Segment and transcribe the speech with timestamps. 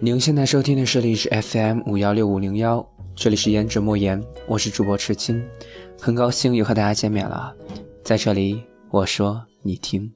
[0.00, 2.86] 您现在收听的是荔枝 FM 五幺六五零幺，
[3.16, 5.44] 这里是言者莫言，我是主播赤青，
[6.00, 7.52] 很高兴又和大家见面了，
[8.04, 10.08] 在这里我说你听。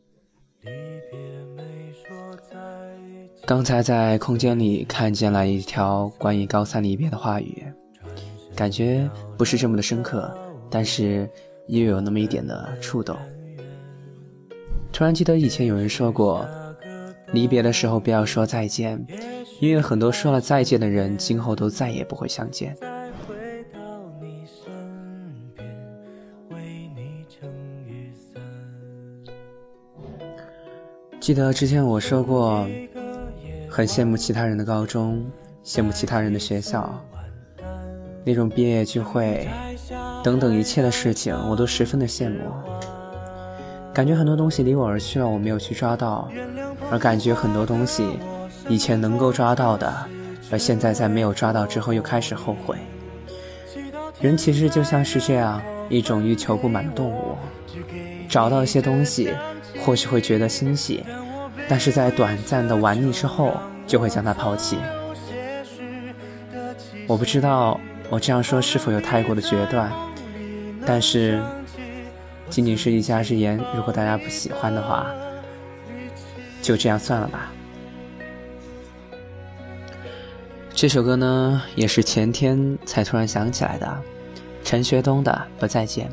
[3.45, 7.65] 刚才在空间里看见了一条关于高三离别的话语，
[8.55, 10.33] 感觉不是这么的深刻，
[10.71, 11.29] 但是
[11.67, 13.17] 又有那么一点的触动。
[14.93, 16.47] 突然记得以前有人说过，
[17.33, 19.05] 离别的时候不要说再见，
[19.63, 22.77] 因为很多说了再见的人，今后都再也不会相见。
[31.21, 32.67] 记得之前我说过，
[33.71, 35.25] 很羡慕其他人的高中，
[35.65, 36.93] 羡慕其他人的学校，
[38.25, 39.47] 那种毕业聚会
[40.25, 42.51] 等等一切的事情，我都十分的羡慕。
[43.95, 46.29] 感觉很多东西离我而去了，我没有去抓到；
[46.91, 48.19] 而感觉很多东西，
[48.69, 49.93] 以前能够抓到的，
[50.51, 52.77] 而现在在没有抓到之后又开始后悔。
[54.21, 57.37] 人其实就像是这样一种欲求不满的动物，
[58.29, 59.33] 找到一些东西，
[59.81, 61.05] 或许会觉得欣喜，
[61.69, 63.53] 但是在短暂的玩腻之后，
[63.87, 64.79] 就会将它抛弃。
[67.07, 69.93] 我不知道我这样说是否有太过的决断，
[70.87, 71.41] 但是。
[72.51, 75.07] 仅仅是一家之言，如果大家不喜欢的话，
[76.61, 77.51] 就这样算了吧。
[80.83, 84.03] 这首歌呢，也是前天才突然想起来的，
[84.65, 85.31] 陈学冬的
[85.61, 86.09] 《不再见》。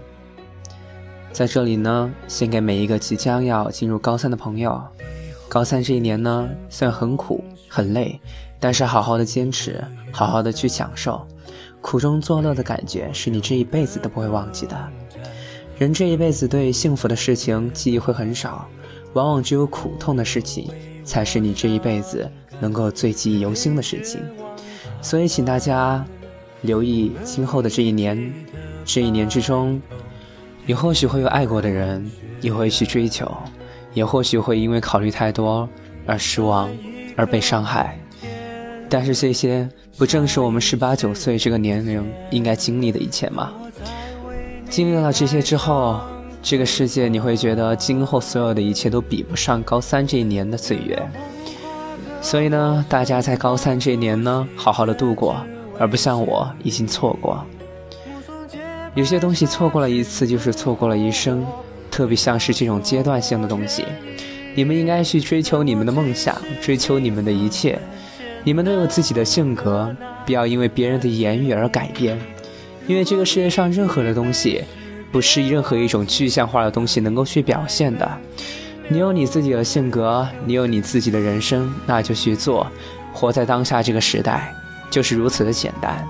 [1.31, 4.80] 在这里呢，献给每一个即将要进入高三的朋友。
[5.48, 8.22] 高三这一年呢，虽然很苦很累，
[8.59, 11.26] 但是好好的坚持，好好的去享受，
[11.81, 14.78] 苦中作乐的感觉，是你这一辈子都不会忘记的。
[15.80, 18.67] 人这一辈子对幸福的事情记忆会很少，
[19.14, 20.70] 往往只有苦痛的事情
[21.04, 24.22] 才是你这一辈子能够最记忆犹新的事情。
[25.02, 26.05] 所以，请大家
[26.61, 28.32] 留意今后的这一年，
[28.83, 29.82] 这一年之中，
[30.65, 32.10] 你或许会有爱过的人，
[32.42, 33.32] 你会去追求，
[33.93, 35.67] 也或许会因为考虑太多
[36.05, 36.70] 而失望，
[37.15, 37.98] 而被伤害。
[38.89, 43.54] 但是，这些不正是我们十八九岁这个年龄应该经历的一切吗？
[44.70, 45.99] 经历了这些之后，
[46.42, 51.02] 这个世界你会觉得今后所有的一切都比不上高三这一年的岁月。
[52.21, 55.37] 所以呢，大家在高三这年呢，好好的度过，
[55.80, 57.43] 而不像我已经错过。
[58.93, 61.45] 有些东西错过了一次就是错过了一生，
[61.89, 63.85] 特别像是这种阶段性的东西，
[64.53, 67.80] 你们应该去追求你们的梦想，追求你们的一切。
[68.43, 72.19] 你们都有自己的性格，不要因为别人的言语而改变。
[72.87, 74.63] 因为这个世界上任何的东西，
[75.11, 78.09] 不是任何一种具象化的东西能够去表现的。
[78.92, 82.66] 你有你自己的性格，你有你自己的人生，那就去做。
[83.14, 84.52] 活在当下这个时代，
[84.89, 86.04] 就是如此的简单。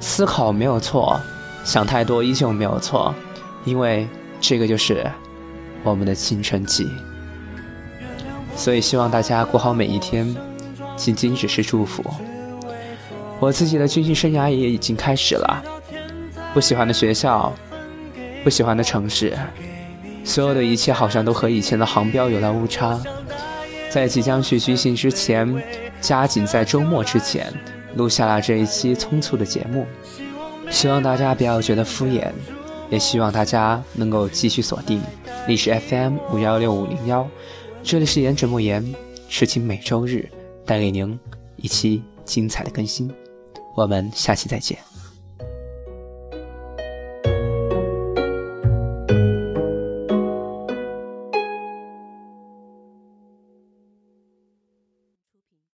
[0.00, 1.20] 思考没有错，
[1.64, 3.14] 想太多依旧没有错，
[3.64, 4.08] 因为
[4.40, 5.08] 这个就是
[5.84, 6.88] 我们的青春期。
[8.56, 10.34] 所以希望大家过好每一天，
[10.96, 12.04] 仅仅只是祝福。
[13.38, 15.62] 我自己的军训生涯也已经开始了。
[16.52, 17.52] 不喜欢的学校，
[18.42, 19.36] 不喜欢的城市，
[20.24, 23.00] 所有的一切好像都和以前的航标有了误差。
[23.90, 25.62] 在即将去军训之前，
[26.00, 27.52] 加紧在周末之前
[27.94, 29.86] 录下了这一期匆促的节目。
[30.70, 32.32] 希望大家不要觉得敷衍，
[32.90, 35.00] 也希望大家能够继续锁定
[35.46, 37.28] 历史 FM 五幺六五零幺，
[37.84, 38.94] 这里是颜值莫言，
[39.28, 40.28] 痴情每周日
[40.64, 41.16] 带给您
[41.56, 43.12] 一期精彩的更新。
[43.76, 44.93] 我们下期再见。